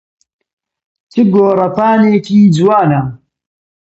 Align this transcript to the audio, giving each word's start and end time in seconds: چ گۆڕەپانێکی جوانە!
چ 1.11 1.13
گۆڕەپانێکی 1.33 2.39
جوانە! 2.55 3.01